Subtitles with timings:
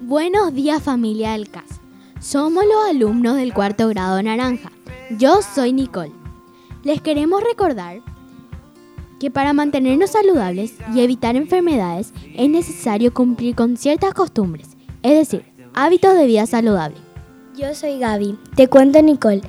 [0.00, 1.64] Buenos días familia del CAS.
[2.20, 4.70] Somos los alumnos del cuarto grado Naranja.
[5.18, 6.12] Yo soy Nicole.
[6.84, 8.00] Les queremos recordar
[9.18, 15.44] que para mantenernos saludables y evitar enfermedades es necesario cumplir con ciertas costumbres, es decir,
[15.74, 17.07] hábitos de vida saludable.
[17.58, 18.38] Yo soy Gaby.
[18.54, 19.42] Te cuento Nicole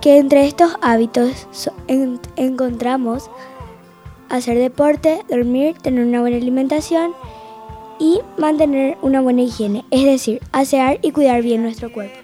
[0.00, 1.46] que entre estos hábitos
[2.36, 3.30] encontramos
[4.30, 7.12] hacer deporte, dormir, tener una buena alimentación
[7.98, 12.16] y mantener una buena higiene, es decir, asear y cuidar bien nuestro cuerpo.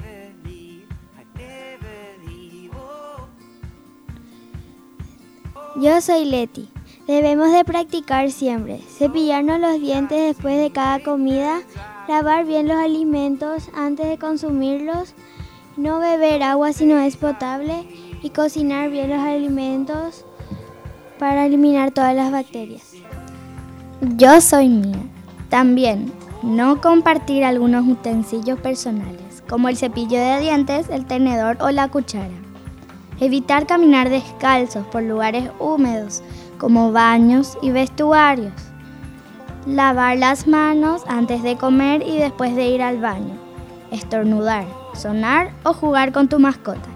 [5.77, 6.71] Yo soy Leti.
[7.07, 11.61] Debemos de practicar siempre, cepillarnos los dientes después de cada comida,
[12.09, 15.15] lavar bien los alimentos antes de consumirlos,
[15.77, 17.87] no beber agua si no es potable
[18.23, 20.25] y cocinar bien los alimentos
[21.19, 22.93] para eliminar todas las bacterias.
[24.17, 24.99] Yo soy Mía.
[25.49, 26.13] También,
[26.43, 32.35] no compartir algunos utensilios personales, como el cepillo de dientes, el tenedor o la cuchara.
[33.21, 36.23] Evitar caminar descalzos por lugares húmedos,
[36.59, 38.53] como baños y vestuarios.
[39.67, 43.35] Lavar las manos antes de comer y después de ir al baño.
[43.91, 44.65] Estornudar,
[44.95, 46.89] sonar o jugar con tu mascota.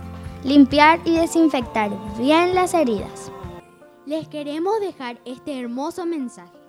[0.44, 3.32] Limpiar y desinfectar bien las heridas.
[4.06, 6.60] Les queremos dejar este hermoso mensaje.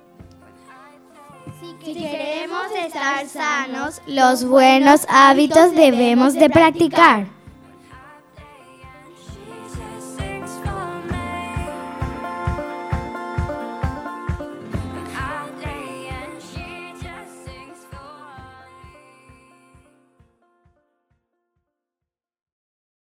[1.83, 7.27] Si queremos estar sanos, los buenos hábitos debemos de practicar.